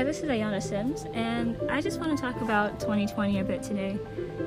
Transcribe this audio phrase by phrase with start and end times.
[0.00, 3.62] Hi, this is Ayana Sims, and I just want to talk about 2020 a bit
[3.62, 3.98] today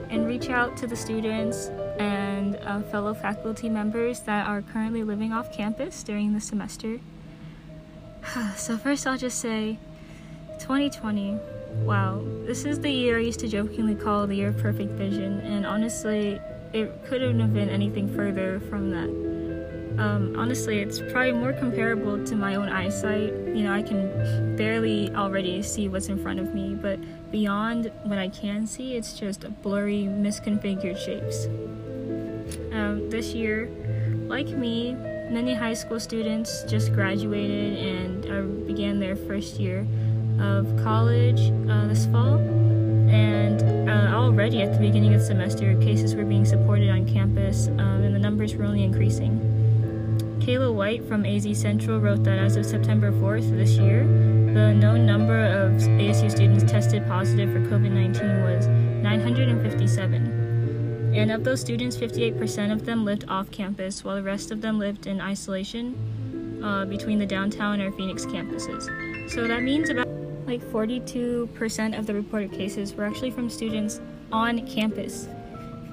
[0.10, 1.68] and reach out to the students
[2.00, 7.00] and uh, fellow faculty members that are currently living off campus during the semester.
[8.56, 9.78] so, first, I'll just say
[10.60, 11.38] 2020,
[11.84, 15.40] wow, this is the year I used to jokingly call the year of perfect vision,
[15.42, 16.40] and honestly,
[16.74, 19.43] it couldn't have been anything further from that.
[19.98, 23.34] Um, honestly, it's probably more comparable to my own eyesight.
[23.34, 27.00] You know, I can barely already see what's in front of me, but
[27.32, 31.46] beyond what I can see, it's just blurry, misconfigured shapes.
[32.74, 33.70] Um, this year,
[34.28, 34.94] like me,
[35.30, 39.86] many high school students just graduated and uh, began their first year
[40.40, 42.38] of college uh, this fall.
[43.10, 47.68] And uh, already at the beginning of the semester, cases were being supported on campus,
[47.68, 49.63] um, and the numbers were only increasing.
[50.44, 55.06] Kayla White from AZ Central wrote that as of September 4th this year, the known
[55.06, 61.14] number of ASU students tested positive for COVID 19 was 957.
[61.16, 64.80] And of those students, 58% of them lived off campus, while the rest of them
[64.80, 68.90] lived in isolation uh, between the downtown or Phoenix campuses.
[69.32, 70.10] So that means about
[70.46, 75.30] like 42% of the reported cases were actually from students on campus.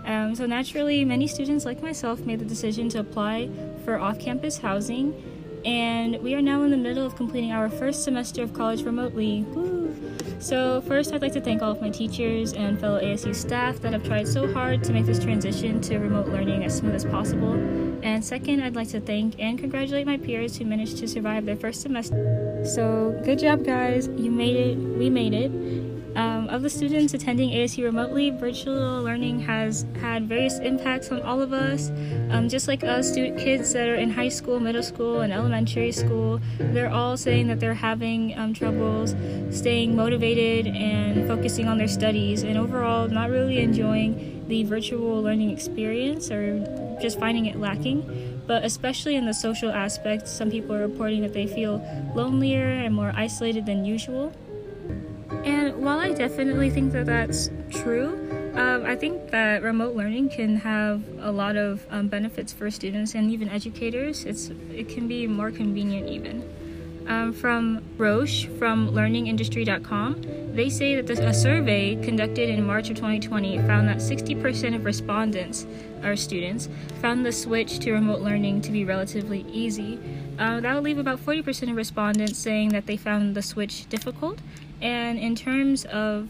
[0.04, 3.50] Um, so naturally, many students like myself made the decision to apply
[3.84, 5.14] for off-campus housing,
[5.64, 9.42] and we are now in the middle of completing our first semester of college remotely.
[9.42, 9.94] Woo!
[10.38, 13.92] So first, I'd like to thank all of my teachers and fellow ASU staff that
[13.92, 17.52] have tried so hard to make this transition to remote learning as smooth as possible.
[18.02, 21.56] And second, I'd like to thank and congratulate my peers who managed to survive their
[21.56, 22.62] first semester.
[22.64, 24.08] So good job, guys!
[24.16, 24.78] You made it.
[24.78, 25.89] We made it.
[26.16, 31.40] Um, of the students attending ASU remotely, virtual learning has had various impacts on all
[31.40, 31.90] of us.
[32.30, 36.40] Um, just like us, kids that are in high school, middle school, and elementary school,
[36.58, 39.14] they're all saying that they're having um, troubles
[39.50, 45.50] staying motivated and focusing on their studies, and overall not really enjoying the virtual learning
[45.50, 50.80] experience or just finding it lacking but especially in the social aspect, some people are
[50.80, 51.80] reporting that they feel
[52.16, 54.32] lonelier and more isolated than usual.
[55.80, 58.12] While I definitely think that that's true,
[58.54, 63.14] um, I think that remote learning can have a lot of um, benefits for students
[63.14, 64.26] and even educators.
[64.26, 66.44] It's it can be more convenient even.
[67.06, 72.96] Um, from Roche from LearningIndustry.com, they say that this, a survey conducted in March of
[72.96, 75.66] 2020 found that 60% of respondents,
[76.02, 76.68] our students,
[77.00, 79.98] found the switch to remote learning to be relatively easy.
[80.38, 84.40] Uh, that would leave about 40% of respondents saying that they found the switch difficult,
[84.80, 86.28] and in terms of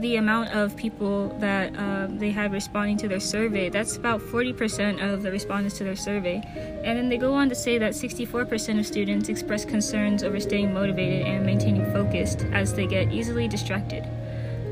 [0.00, 5.02] the amount of people that uh, they had responding to their survey, that's about 40%
[5.02, 6.42] of the respondents to their survey.
[6.84, 10.72] And then they go on to say that 64% of students express concerns over staying
[10.72, 14.04] motivated and maintaining focused as they get easily distracted.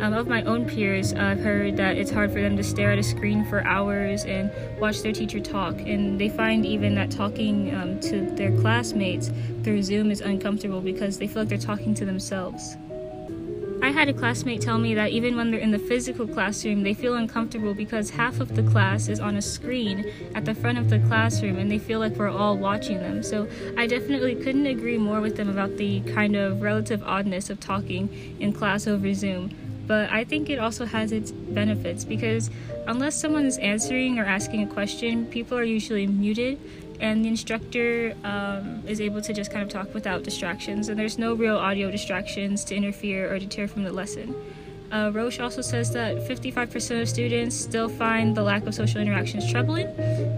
[0.01, 2.99] Um, of my own peers, I've heard that it's hard for them to stare at
[2.99, 7.75] a screen for hours and watch their teacher talk, and they find even that talking
[7.75, 9.31] um, to their classmates
[9.65, 12.77] through Zoom is uncomfortable because they feel like they're talking to themselves.
[13.87, 16.93] I had a classmate tell me that even when they're in the physical classroom, they
[16.93, 20.91] feel uncomfortable because half of the class is on a screen at the front of
[20.91, 23.23] the classroom and they feel like we're all watching them.
[23.23, 27.61] So I definitely couldn't agree more with them about the kind of relative oddness of
[27.61, 29.55] talking in class over Zoom.
[29.87, 32.51] But I think it also has its benefits because
[32.89, 36.59] unless someone is answering or asking a question, people are usually muted
[37.01, 41.19] and the instructor um, is able to just kind of talk without distractions, and there's
[41.19, 44.35] no real audio distractions to interfere or deter from the lesson.
[44.93, 49.51] Uh, Roche also says that 55% of students still find the lack of social interactions
[49.51, 49.87] troubling.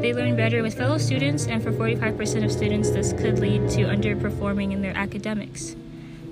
[0.01, 3.85] They learn better with fellow students, and for 45% of students, this could lead to
[3.85, 5.77] underperforming in their academics.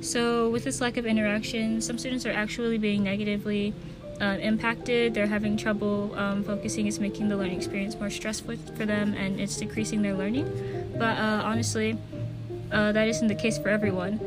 [0.00, 3.74] So, with this lack of interaction, some students are actually being negatively
[4.20, 5.14] uh, impacted.
[5.14, 6.86] They're having trouble um, focusing.
[6.86, 10.46] It's making the learning experience more stressful for them and it's decreasing their learning.
[10.98, 11.96] But uh, honestly,
[12.72, 14.20] uh, that isn't the case for everyone.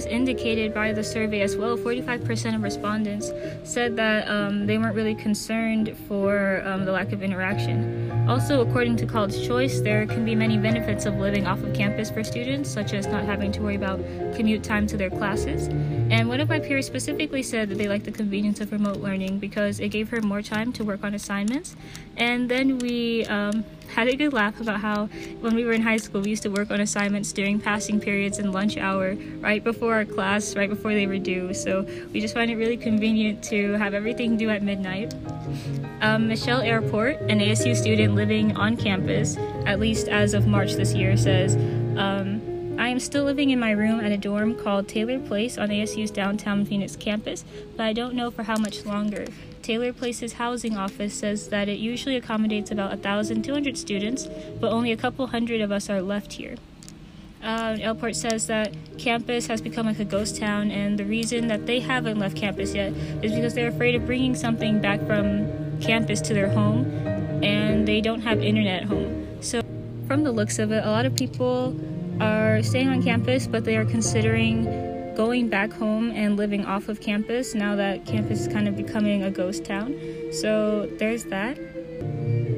[0.00, 3.32] As indicated by the survey as well, 45% of respondents
[3.64, 8.10] said that um, they weren't really concerned for um, the lack of interaction.
[8.26, 12.10] Also, according to College Choice, there can be many benefits of living off of campus
[12.10, 13.98] for students, such as not having to worry about
[14.34, 15.66] commute time to their classes.
[16.10, 19.38] And one of my peers specifically said that they liked the convenience of remote learning
[19.38, 21.76] because it gave her more time to work on assignments.
[22.16, 25.06] And then we um, had a good laugh about how
[25.40, 28.38] when we were in high school, we used to work on assignments during passing periods
[28.38, 31.52] and lunch hour, right before our class, right before they were due.
[31.54, 35.14] So we just find it really convenient to have everything due at midnight.
[36.00, 40.94] Um, Michelle Airport, an ASU student living on campus, at least as of March this
[40.94, 41.56] year, says,
[41.98, 42.40] um,
[42.78, 46.10] I am still living in my room at a dorm called Taylor Place on ASU's
[46.10, 47.44] downtown Phoenix campus,
[47.76, 49.26] but I don't know for how much longer.
[49.62, 54.28] Taylor Place's housing office says that it usually accommodates about 1,200 students,
[54.58, 56.56] but only a couple hundred of us are left here.
[57.42, 61.66] Uh, Airport says that campus has become like a ghost town, and the reason that
[61.66, 62.92] they haven't left campus yet
[63.22, 66.84] is because they're afraid of bringing something back from campus to their home,
[67.42, 69.26] and they don't have internet at home.
[69.40, 69.62] So,
[70.06, 71.74] from the looks of it, a lot of people
[72.20, 74.89] are staying on campus, but they are considering
[75.20, 79.22] going back home and living off of campus now that campus is kind of becoming
[79.22, 79.94] a ghost town.
[80.32, 81.58] So there's that.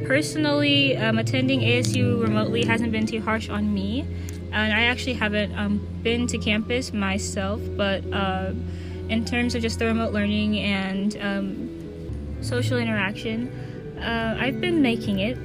[0.06, 4.06] Personally, um, attending ASU remotely hasn't been too harsh on me,
[4.52, 8.52] and I actually haven't um, been to campus myself, but uh,
[9.08, 13.48] in terms of just the remote learning and um, social interaction,
[13.98, 15.36] uh, I've been making it.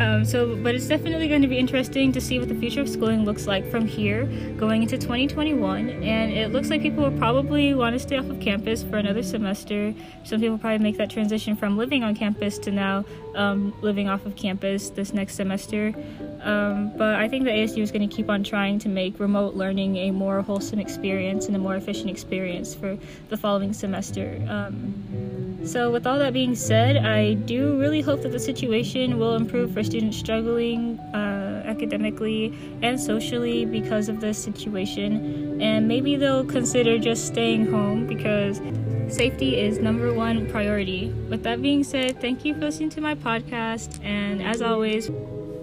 [0.00, 2.88] Um, so, but it's definitely going to be interesting to see what the future of
[2.88, 4.24] schooling looks like from here
[4.56, 5.88] going into 2021.
[6.02, 9.22] And it looks like people will probably want to stay off of campus for another
[9.22, 9.94] semester.
[10.24, 14.26] Some people probably make that transition from living on campus to now um, living off
[14.26, 15.94] of campus this next semester.
[16.42, 19.54] Um, but I think the ASU is going to keep on trying to make remote
[19.54, 22.98] learning a more wholesome experience and a more efficient experience for
[23.28, 24.44] the following semester.
[24.48, 29.36] Um, so, with all that being said, I do really hope that the situation will
[29.36, 32.52] improve for students struggling uh, academically
[32.82, 35.62] and socially because of this situation.
[35.62, 38.60] And maybe they'll consider just staying home because
[39.08, 41.08] safety is number one priority.
[41.28, 44.02] With that being said, thank you for listening to my podcast.
[44.04, 45.10] And as always,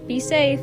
[0.06, 0.60] be safe.